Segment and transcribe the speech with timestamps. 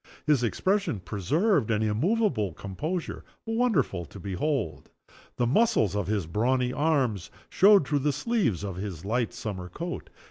[0.25, 4.89] His expression preserved an immovable composure wonderful to behold.
[5.35, 10.09] The muscles of his brawny arms showed through the sleeves of his light summer coat.